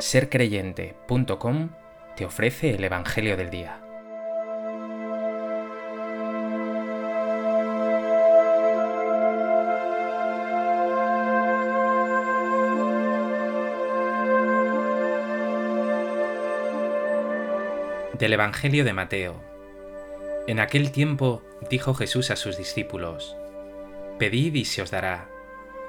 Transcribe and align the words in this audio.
sercreyente.com 0.00 1.70
te 2.16 2.24
ofrece 2.24 2.70
el 2.70 2.84
Evangelio 2.84 3.36
del 3.36 3.50
Día. 3.50 3.80
Del 18.18 18.32
Evangelio 18.32 18.84
de 18.84 18.92
Mateo. 18.92 19.40
En 20.46 20.60
aquel 20.60 20.92
tiempo 20.92 21.42
dijo 21.70 21.94
Jesús 21.94 22.30
a 22.30 22.36
sus 22.36 22.56
discípulos, 22.56 23.36
Pedid 24.18 24.54
y 24.54 24.64
se 24.64 24.82
os 24.82 24.90
dará, 24.90 25.28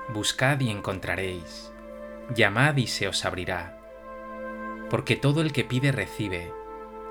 buscad 0.10 0.60
y 0.60 0.70
encontraréis, 0.70 1.72
llamad 2.36 2.76
y 2.78 2.88
se 2.88 3.08
os 3.08 3.26
abrirá 3.26 3.79
porque 4.90 5.16
todo 5.16 5.42
el 5.42 5.54
que 5.54 5.64
pide 5.64 5.92
recibe, 5.92 6.54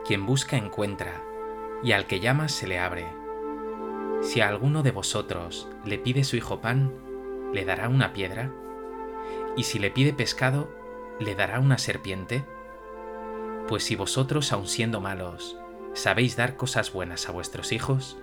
quien 0.07 0.27
busca 0.27 0.57
encuentra, 0.57 1.23
y 1.83 1.93
al 1.93 2.07
que 2.07 2.21
llama 2.21 2.49
se 2.49 2.67
le 2.67 2.79
abre. 2.79 3.07
Si 4.23 4.41
a 4.41 4.49
alguno 4.49 4.83
de 4.83 4.91
vosotros 4.91 5.69
le 5.85 5.99
pide 5.99 6.25
su 6.25 6.37
hijo 6.37 6.61
pan, 6.61 6.93
¿le 7.53 7.65
dará 7.65 7.89
una 7.89 8.13
piedra? 8.13 8.53
¿Y 9.57 9.63
si 9.65 9.79
le 9.79 9.91
pide 9.91 10.13
pescado, 10.13 10.69
le 11.21 11.35
dará 11.35 11.61
una 11.61 11.79
serpiente? 11.79 12.45
Pues 13.69 13.85
si 13.85 13.97
vosotros, 13.97 14.53
aun 14.53 14.67
siendo 14.67 15.01
malos, 15.01 15.57
sabéis 15.93 16.37
dar 16.37 16.57
cosas 16.57 16.93
buenas 16.93 17.29
a 17.29 17.33
vuestros 17.33 17.73
hijos, 17.73 18.19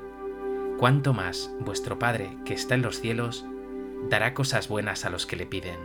cuánto 0.78 1.14
más 1.14 1.52
vuestro 1.60 1.98
Padre 1.98 2.38
que 2.46 2.54
está 2.54 2.76
en 2.76 2.82
los 2.82 3.00
cielos 3.00 3.46
dará 4.10 4.34
cosas 4.34 4.68
buenas 4.68 5.06
a 5.06 5.10
los 5.10 5.26
que 5.26 5.36
le 5.36 5.46
piden. 5.46 5.80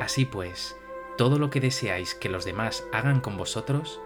Así 0.00 0.24
pues, 0.24 0.76
todo 1.18 1.40
lo 1.40 1.50
que 1.50 1.60
deseáis 1.60 2.14
que 2.14 2.28
los 2.28 2.44
demás 2.44 2.86
hagan 2.92 3.20
con 3.20 3.36
vosotros, 3.36 4.00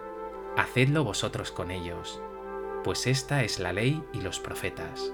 hacedlo 0.57 1.03
vosotros 1.03 1.51
con 1.51 1.69
ellos, 1.69 2.19
pues 2.83 3.05
esta 3.05 3.43
es 3.43 3.59
la 3.59 3.71
ley 3.71 4.03
y 4.13 4.21
los 4.21 4.39
profetas. 4.39 5.13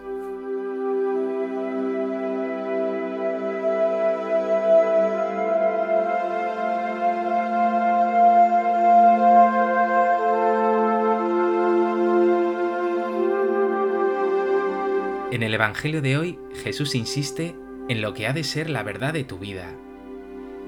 En 15.32 15.44
el 15.44 15.54
Evangelio 15.54 16.02
de 16.02 16.18
hoy, 16.18 16.40
Jesús 16.64 16.96
insiste 16.96 17.58
en 17.90 18.02
lo 18.02 18.14
que 18.14 18.26
ha 18.26 18.32
de 18.32 18.46
ser 18.46 18.70
la 18.70 18.84
verdad 18.84 19.12
de 19.12 19.26
tu 19.26 19.38
vida, 19.38 19.76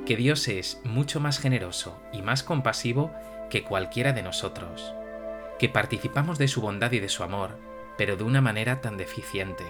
que 0.06 0.16
Dios 0.16 0.48
es 0.48 0.82
mucho 0.84 1.20
más 1.20 1.40
generoso 1.40 2.02
y 2.12 2.22
más 2.22 2.44
compasivo 2.44 3.12
que 3.50 3.64
cualquiera 3.64 4.14
de 4.14 4.24
nosotros, 4.24 4.94
que 5.60 5.70
participamos 5.70 6.38
de 6.38 6.48
su 6.48 6.62
bondad 6.62 6.92
y 6.92 7.00
de 7.00 7.10
su 7.10 7.24
amor, 7.24 7.58
pero 7.98 8.16
de 8.16 8.24
una 8.24 8.42
manera 8.42 8.82
tan 8.82 8.98
deficiente. 8.98 9.66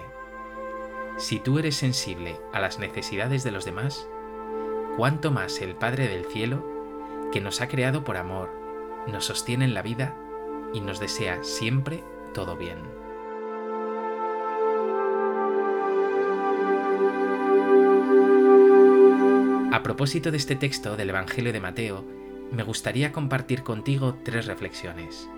Si 1.18 1.38
tú 1.38 1.58
eres 1.58 1.76
sensible 1.76 2.38
a 2.52 2.60
las 2.60 2.78
necesidades 2.78 3.44
de 3.44 3.50
los 3.50 3.64
demás, 3.64 4.08
cuánto 4.96 5.30
más 5.30 5.60
el 5.60 5.74
Padre 5.74 6.08
del 6.08 6.24
Cielo, 6.26 6.66
que 7.32 7.40
nos 7.40 7.60
ha 7.60 7.68
creado 7.68 8.04
por 8.04 8.16
amor, 8.16 8.50
nos 9.06 9.26
sostiene 9.26 9.64
en 9.64 9.74
la 9.74 9.82
vida 9.82 10.16
y 10.72 10.80
nos 10.80 11.00
desea 11.00 11.42
siempre 11.42 12.02
todo 12.32 12.56
bien. 12.56 13.01
Propósito 19.92 20.30
de 20.30 20.38
este 20.38 20.56
texto 20.56 20.96
del 20.96 21.10
Evangelio 21.10 21.52
de 21.52 21.60
Mateo, 21.60 22.02
me 22.50 22.62
gustaría 22.62 23.12
compartir 23.12 23.62
contigo 23.62 24.16
tres 24.24 24.46
reflexiones. 24.46 25.28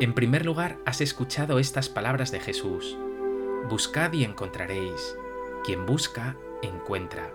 En 0.00 0.12
primer 0.12 0.44
lugar, 0.44 0.78
has 0.84 1.00
escuchado 1.00 1.60
estas 1.60 1.88
palabras 1.88 2.32
de 2.32 2.40
Jesús. 2.40 2.98
Buscad 3.68 4.12
y 4.12 4.24
encontraréis. 4.24 5.16
Quien 5.64 5.86
busca, 5.86 6.36
encuentra. 6.62 7.32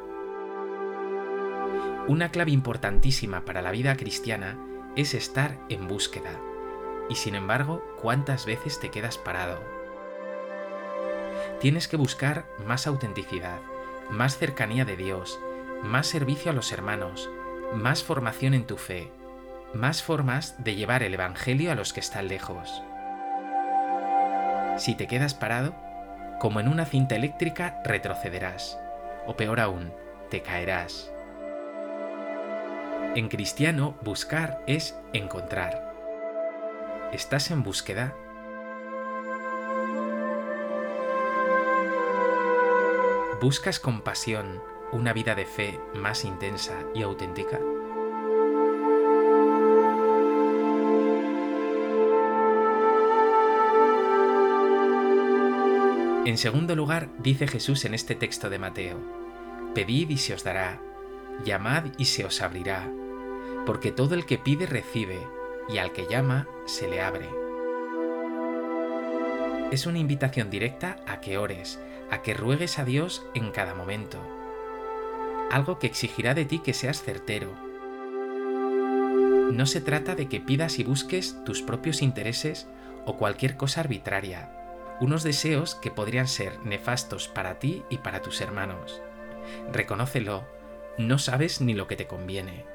Una 2.10 2.30
clave 2.30 2.52
importantísima 2.52 3.46
para 3.46 3.62
la 3.62 3.72
vida 3.72 3.96
cristiana 3.96 4.60
es 4.98 5.14
estar 5.14 5.58
en 5.70 5.88
búsqueda. 5.88 6.38
Y 7.10 7.16
sin 7.16 7.36
embargo, 7.36 7.82
¿cuántas 8.02 8.46
veces 8.46 8.82
te 8.82 8.92
quedas 8.92 9.18
parado? 9.18 9.62
Tienes 11.62 11.88
que 11.88 11.96
buscar 11.96 12.46
más 12.66 12.88
autenticidad, 12.88 13.62
más 14.10 14.38
cercanía 14.38 14.86
de 14.86 14.96
Dios, 14.96 15.40
más 15.84 16.08
servicio 16.08 16.52
a 16.52 16.54
los 16.54 16.72
hermanos, 16.72 17.30
más 17.74 18.04
formación 18.04 18.54
en 18.54 18.66
tu 18.66 18.78
fe, 18.78 19.12
más 19.74 20.02
formas 20.02 20.64
de 20.64 20.76
llevar 20.76 21.04
el 21.04 21.14
Evangelio 21.14 21.72
a 21.72 21.76
los 21.76 21.94
que 21.94 22.00
están 22.00 22.28
lejos. 22.28 22.82
Si 24.78 24.96
te 24.96 25.08
quedas 25.08 25.34
parado, 25.34 25.76
como 26.40 26.60
en 26.60 26.68
una 26.68 26.86
cinta 26.86 27.16
eléctrica, 27.16 27.82
retrocederás, 27.84 28.80
o 29.26 29.36
peor 29.36 29.60
aún, 29.60 29.92
te 30.30 30.42
caerás. 30.42 31.12
En 33.16 33.30
cristiano, 33.30 33.98
buscar 34.04 34.62
es 34.68 34.96
encontrar. 35.14 35.94
¿Estás 37.12 37.50
en 37.52 37.64
búsqueda? 37.64 38.14
¿Buscas 43.40 43.80
con 43.80 44.02
pasión 44.02 44.64
una 44.92 45.14
vida 45.14 45.36
de 45.36 45.46
fe 45.46 45.80
más 45.94 46.26
intensa 46.26 46.74
y 46.96 47.04
auténtica? 47.04 47.60
En 56.26 56.40
segundo 56.40 56.76
lugar, 56.76 57.10
dice 57.20 57.48
Jesús 57.48 57.86
en 57.86 57.94
este 57.94 58.16
texto 58.16 58.50
de 58.50 58.58
Mateo, 58.58 58.98
Pedid 59.76 60.10
y 60.10 60.18
se 60.18 60.34
os 60.34 60.44
dará, 60.44 60.82
llamad 61.46 61.84
y 62.00 62.06
se 62.06 62.26
os 62.26 62.42
abrirá, 62.42 62.90
porque 63.68 63.92
todo 63.92 64.16
el 64.16 64.26
que 64.26 64.40
pide 64.40 64.66
recibe, 64.66 65.20
y 65.70 65.78
al 65.78 65.92
que 65.92 66.08
llama 66.08 66.48
se 66.66 66.88
le 66.88 67.02
abre. 67.02 67.30
Es 69.70 69.86
una 69.86 70.00
invitación 70.00 70.50
directa 70.50 70.96
a 71.06 71.22
que 71.22 71.38
ores, 71.38 71.80
a 72.10 72.22
que 72.22 72.34
ruegues 72.34 72.80
a 72.80 72.86
Dios 72.86 73.26
en 73.34 73.52
cada 73.52 73.74
momento. 73.76 74.20
Algo 75.52 75.80
que 75.80 75.88
exigirá 75.88 76.34
de 76.34 76.46
ti 76.46 76.60
que 76.60 76.74
seas 76.74 77.02
certero. 77.02 77.52
No 79.52 79.66
se 79.66 79.82
trata 79.82 80.16
de 80.16 80.28
que 80.28 80.42
pidas 80.42 80.80
y 80.80 80.84
busques 80.84 81.44
tus 81.46 81.62
propios 81.62 82.02
intereses 82.02 82.68
o 83.06 83.18
cualquier 83.18 83.56
cosa 83.56 83.82
arbitraria, 83.82 84.52
unos 85.00 85.24
deseos 85.24 85.76
que 85.76 85.92
podrían 85.92 86.28
ser 86.28 86.60
nefastos 86.66 87.28
para 87.28 87.60
ti 87.60 87.84
y 87.90 88.00
para 88.00 88.22
tus 88.22 88.42
hermanos. 88.42 89.02
Reconócelo, 89.72 90.44
no 90.98 91.18
sabes 91.18 91.62
ni 91.62 91.74
lo 91.74 91.88
que 91.88 91.96
te 91.96 92.08
conviene. 92.08 92.66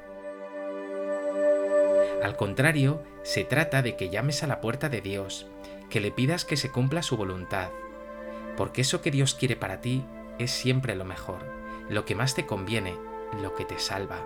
Al 2.23 2.37
contrario, 2.37 3.03
se 3.23 3.43
trata 3.43 3.81
de 3.81 3.95
que 3.97 4.09
llames 4.09 4.43
a 4.43 4.47
la 4.47 4.61
puerta 4.61 4.89
de 4.89 5.01
Dios, 5.01 5.45
que 5.89 5.99
le 5.99 6.09
pidas 6.09 6.45
que 6.45 6.57
se 6.57 6.71
cumpla 6.71 7.03
su 7.03 7.17
voluntad, 7.17 7.69
porque 8.57 8.81
eso 8.81 9.01
que 9.01 9.11
Dios 9.11 9.35
quiere 9.35 9.55
para 9.55 9.81
ti 9.81 10.05
es 10.39 10.51
siempre 10.51 10.95
lo 10.95 11.05
mejor, 11.05 11.45
lo 11.89 12.05
que 12.05 12.15
más 12.15 12.35
te 12.35 12.45
conviene, 12.45 12.95
lo 13.41 13.55
que 13.55 13.65
te 13.65 13.79
salva. 13.79 14.25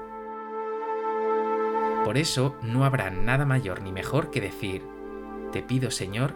Por 2.04 2.18
eso 2.18 2.56
no 2.62 2.86
habrá 2.86 3.10
nada 3.10 3.46
mayor 3.46 3.82
ni 3.82 3.92
mejor 3.92 4.32
que 4.32 4.42
decir, 4.42 4.84
te 5.52 5.62
pido 5.62 5.92
Señor, 5.92 6.34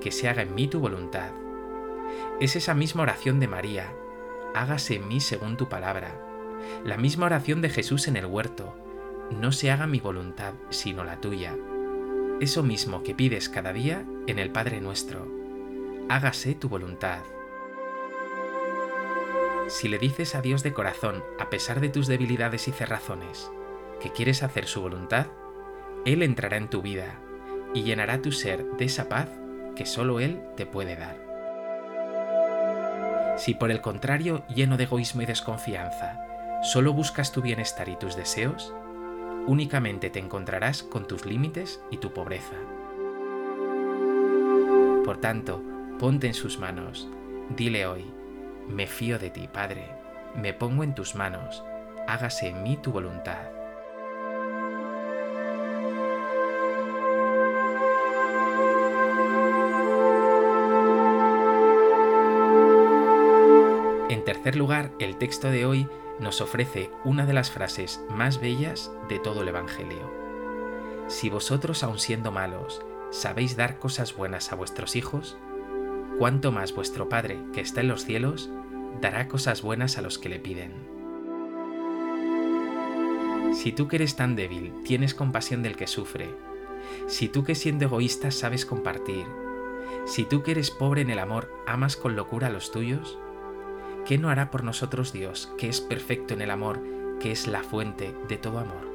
que 0.00 0.10
se 0.10 0.28
haga 0.28 0.42
en 0.42 0.54
mí 0.54 0.68
tu 0.68 0.80
voluntad. 0.80 1.30
Es 2.40 2.56
esa 2.56 2.74
misma 2.74 3.02
oración 3.02 3.40
de 3.40 3.48
María, 3.48 3.92
hágase 4.54 4.96
en 4.96 5.08
mí 5.08 5.20
según 5.20 5.56
tu 5.56 5.68
palabra, 5.68 6.20
la 6.84 6.96
misma 6.96 7.26
oración 7.26 7.60
de 7.62 7.70
Jesús 7.70 8.08
en 8.08 8.16
el 8.16 8.26
huerto, 8.26 8.76
no 9.30 9.52
se 9.52 9.70
haga 9.70 9.86
mi 9.86 10.00
voluntad, 10.00 10.54
sino 10.70 11.04
la 11.04 11.20
tuya. 11.20 11.56
Eso 12.40 12.62
mismo 12.62 13.02
que 13.02 13.14
pides 13.14 13.48
cada 13.48 13.72
día 13.72 14.04
en 14.26 14.38
el 14.38 14.50
Padre 14.50 14.80
nuestro, 14.80 15.26
hágase 16.08 16.54
tu 16.54 16.68
voluntad. 16.68 17.20
Si 19.68 19.88
le 19.88 19.98
dices 19.98 20.34
a 20.34 20.42
Dios 20.42 20.62
de 20.62 20.74
corazón, 20.74 21.24
a 21.38 21.48
pesar 21.48 21.80
de 21.80 21.88
tus 21.88 22.06
debilidades 22.06 22.68
y 22.68 22.72
cerrazones, 22.72 23.50
que 24.00 24.12
quieres 24.12 24.42
hacer 24.42 24.66
su 24.66 24.82
voluntad, 24.82 25.26
Él 26.04 26.22
entrará 26.22 26.58
en 26.58 26.68
tu 26.68 26.82
vida 26.82 27.18
y 27.72 27.82
llenará 27.82 28.20
tu 28.20 28.32
ser 28.32 28.64
de 28.76 28.84
esa 28.84 29.08
paz 29.08 29.28
que 29.74 29.86
solo 29.86 30.20
Él 30.20 30.42
te 30.56 30.66
puede 30.66 30.96
dar. 30.96 31.16
Si 33.38 33.54
por 33.54 33.70
el 33.70 33.80
contrario, 33.80 34.44
lleno 34.48 34.76
de 34.76 34.84
egoísmo 34.84 35.22
y 35.22 35.26
desconfianza, 35.26 36.20
solo 36.62 36.92
buscas 36.92 37.32
tu 37.32 37.40
bienestar 37.40 37.88
y 37.88 37.96
tus 37.96 38.14
deseos, 38.14 38.74
únicamente 39.46 40.10
te 40.10 40.18
encontrarás 40.18 40.82
con 40.82 41.06
tus 41.06 41.24
límites 41.24 41.80
y 41.90 41.96
tu 41.96 42.12
pobreza. 42.12 42.56
Por 45.04 45.18
tanto, 45.18 45.62
ponte 45.98 46.26
en 46.26 46.34
sus 46.34 46.58
manos, 46.58 47.08
dile 47.56 47.86
hoy, 47.86 48.04
me 48.68 48.86
fío 48.86 49.18
de 49.18 49.30
ti, 49.30 49.48
Padre, 49.52 49.88
me 50.34 50.52
pongo 50.52 50.82
en 50.82 50.94
tus 50.94 51.14
manos, 51.14 51.62
hágase 52.08 52.48
en 52.48 52.62
mí 52.62 52.76
tu 52.76 52.90
voluntad. 52.90 53.50
En 64.10 64.24
tercer 64.24 64.56
lugar, 64.56 64.92
el 64.98 65.16
texto 65.16 65.50
de 65.50 65.64
hoy 65.64 65.88
nos 66.18 66.40
ofrece 66.40 66.90
una 67.04 67.26
de 67.26 67.34
las 67.34 67.50
frases 67.50 68.04
más 68.10 68.40
bellas 68.40 68.90
de 69.08 69.18
todo 69.18 69.42
el 69.42 69.48
Evangelio. 69.48 70.10
Si 71.08 71.28
vosotros, 71.30 71.82
aun 71.82 71.98
siendo 71.98 72.32
malos, 72.32 72.82
sabéis 73.10 73.56
dar 73.56 73.78
cosas 73.78 74.16
buenas 74.16 74.52
a 74.52 74.56
vuestros 74.56 74.96
hijos, 74.96 75.36
cuánto 76.18 76.52
más 76.52 76.74
vuestro 76.74 77.08
Padre, 77.08 77.38
que 77.52 77.60
está 77.60 77.80
en 77.80 77.88
los 77.88 78.04
cielos, 78.04 78.50
dará 79.00 79.28
cosas 79.28 79.62
buenas 79.62 79.98
a 79.98 80.02
los 80.02 80.18
que 80.18 80.28
le 80.28 80.38
piden. 80.38 80.72
Si 83.54 83.72
tú 83.72 83.88
que 83.88 83.96
eres 83.96 84.16
tan 84.16 84.36
débil 84.36 84.72
tienes 84.84 85.14
compasión 85.14 85.62
del 85.62 85.76
que 85.76 85.86
sufre, 85.86 86.28
si 87.06 87.28
tú 87.28 87.44
que 87.44 87.54
siendo 87.54 87.84
egoísta 87.84 88.30
sabes 88.30 88.66
compartir, 88.66 89.26
si 90.06 90.24
tú 90.24 90.42
que 90.42 90.52
eres 90.52 90.70
pobre 90.70 91.02
en 91.02 91.10
el 91.10 91.18
amor 91.18 91.50
amas 91.66 91.96
con 91.96 92.16
locura 92.16 92.48
a 92.48 92.50
los 92.50 92.70
tuyos, 92.70 93.18
¿qué 94.06 94.18
no 94.18 94.28
hará 94.28 94.50
por 94.50 94.64
nosotros 94.64 95.12
Dios, 95.12 95.52
que 95.58 95.68
es 95.68 95.80
perfecto 95.80 96.34
en 96.34 96.42
el 96.42 96.50
amor, 96.50 96.80
que 97.20 97.32
es 97.32 97.46
la 97.46 97.62
fuente 97.62 98.14
de 98.28 98.36
todo 98.36 98.58
amor? 98.58 98.92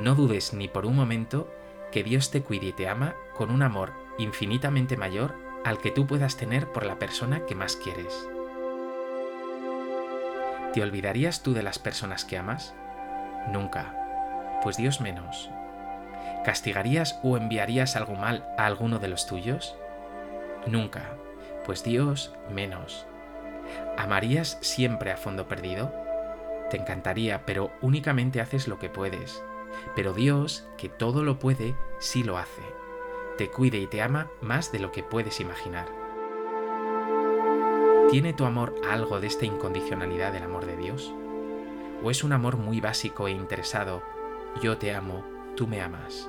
No 0.00 0.14
dudes 0.14 0.54
ni 0.54 0.68
por 0.68 0.86
un 0.86 0.96
momento 0.96 1.48
que 1.90 2.02
Dios 2.02 2.30
te 2.30 2.42
cuide 2.42 2.66
y 2.66 2.72
te 2.72 2.88
ama 2.88 3.14
con 3.34 3.50
un 3.50 3.62
amor 3.62 3.92
infinitamente 4.18 4.96
mayor 4.96 5.34
al 5.64 5.78
que 5.78 5.90
tú 5.90 6.06
puedas 6.06 6.36
tener 6.36 6.70
por 6.70 6.86
la 6.86 6.98
persona 6.98 7.46
que 7.46 7.54
más 7.54 7.76
quieres. 7.76 8.28
¿Te 10.72 10.82
olvidarías 10.82 11.42
tú 11.42 11.52
de 11.52 11.62
las 11.62 11.78
personas 11.78 12.24
que 12.24 12.38
amas? 12.38 12.74
Nunca, 13.52 13.94
pues 14.62 14.76
Dios 14.76 15.00
menos. 15.00 15.50
¿Castigarías 16.44 17.18
o 17.22 17.36
enviarías 17.36 17.96
algo 17.96 18.14
mal 18.14 18.46
a 18.56 18.66
alguno 18.66 18.98
de 18.98 19.08
los 19.08 19.26
tuyos? 19.26 19.76
Nunca, 20.66 21.16
pues 21.66 21.82
Dios 21.82 22.34
menos. 22.50 23.06
¿Amarías 23.98 24.58
siempre 24.60 25.10
a 25.10 25.16
fondo 25.16 25.48
perdido? 25.48 25.92
Te 26.70 26.76
encantaría, 26.76 27.44
pero 27.44 27.72
únicamente 27.80 28.40
haces 28.40 28.68
lo 28.68 28.78
que 28.78 28.88
puedes. 28.88 29.42
Pero 29.94 30.12
Dios, 30.12 30.66
que 30.76 30.88
todo 30.88 31.22
lo 31.22 31.38
puede, 31.38 31.74
sí 31.98 32.22
lo 32.22 32.38
hace. 32.38 32.62
Te 33.38 33.50
cuide 33.50 33.78
y 33.78 33.86
te 33.86 34.02
ama 34.02 34.30
más 34.40 34.72
de 34.72 34.78
lo 34.78 34.92
que 34.92 35.02
puedes 35.02 35.40
imaginar. 35.40 35.88
¿Tiene 38.10 38.32
tu 38.32 38.44
amor 38.44 38.74
algo 38.88 39.20
de 39.20 39.28
esta 39.28 39.46
incondicionalidad 39.46 40.32
del 40.32 40.42
amor 40.42 40.66
de 40.66 40.76
Dios? 40.76 41.14
¿O 42.02 42.10
es 42.10 42.24
un 42.24 42.32
amor 42.32 42.56
muy 42.56 42.80
básico 42.80 43.28
e 43.28 43.30
interesado? 43.30 44.02
Yo 44.60 44.78
te 44.78 44.92
amo, 44.94 45.24
tú 45.56 45.66
me 45.66 45.80
amas. 45.80 46.28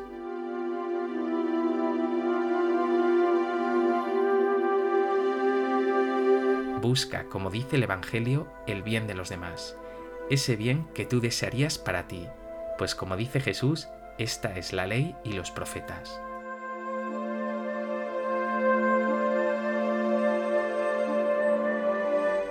Busca, 6.82 7.26
como 7.26 7.50
dice 7.50 7.76
el 7.76 7.84
Evangelio, 7.84 8.48
el 8.68 8.84
bien 8.84 9.06
de 9.06 9.14
los 9.14 9.30
demás, 9.30 9.78
ese 10.30 10.56
bien 10.56 10.88
que 10.94 11.06
tú 11.06 11.20
desearías 11.20 11.78
para 11.78 12.08
ti, 12.08 12.28
pues 12.82 12.96
como 12.96 13.16
dice 13.16 13.40
Jesús, 13.40 13.90
esta 14.18 14.58
es 14.58 14.74
la 14.74 14.88
ley 14.88 15.16
y 15.24 15.34
los 15.34 15.52
profetas. 15.52 16.20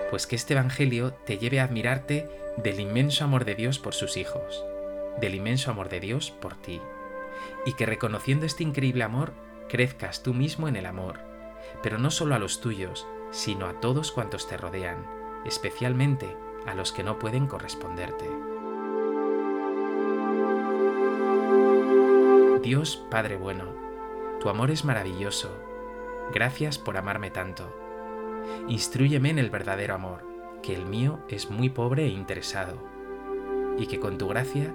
Pues 0.09 0.29
que 0.29 0.37
este 0.37 0.55
Evangelio 0.55 1.15
te 1.27 1.39
lleve 1.39 1.59
a 1.59 1.65
admirarte 1.65 2.31
del 2.59 2.79
inmenso 2.79 3.25
amor 3.25 3.45
de 3.45 3.57
Dios 3.57 3.81
por 3.81 3.93
sus 3.93 4.17
hijos, 4.17 4.65
del 5.21 5.35
inmenso 5.35 5.73
amor 5.73 5.89
de 5.89 5.99
Dios 5.99 6.31
por 6.31 6.55
ti, 6.55 6.81
y 7.67 7.73
que 7.73 7.87
reconociendo 7.87 8.47
este 8.47 8.63
increíble 8.63 9.03
amor, 9.03 9.33
crezcas 9.69 10.23
tú 10.23 10.33
mismo 10.33 10.69
en 10.69 10.77
el 10.77 10.87
amor, 10.87 11.19
pero 11.83 11.99
no 11.99 12.13
solo 12.13 12.37
a 12.37 12.39
los 12.39 12.61
tuyos, 12.61 13.05
sino 13.33 13.67
a 13.67 13.81
todos 13.81 14.13
cuantos 14.13 14.47
te 14.47 14.57
rodean, 14.57 15.05
especialmente 15.45 16.37
a 16.69 16.77
los 16.77 16.93
que 16.93 17.03
no 17.03 17.19
pueden 17.19 17.49
corresponderte. 17.49 18.50
Dios 22.63 23.03
Padre 23.11 23.37
bueno, 23.37 23.75
tu 24.39 24.51
amor 24.51 24.71
es 24.71 24.85
maravilloso. 24.85 25.51
Gracias 26.35 26.79
por 26.79 26.99
amarme 26.99 27.31
tanto. 27.31 27.75
Instrúyeme 28.69 29.31
en 29.31 29.39
el 29.39 29.49
verdadero 29.49 29.95
amor, 29.95 30.27
que 30.63 30.75
el 30.75 30.85
mío 30.85 31.21
es 31.29 31.51
muy 31.51 31.71
pobre 31.71 32.05
e 32.05 32.09
interesado, 32.09 32.77
y 33.79 33.87
que 33.87 33.99
con 33.99 34.19
tu 34.19 34.29
gracia 34.29 34.75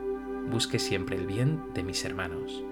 busque 0.49 0.79
siempre 0.79 1.15
el 1.15 1.27
bien 1.27 1.73
de 1.75 1.83
mis 1.83 2.03
hermanos. 2.05 2.63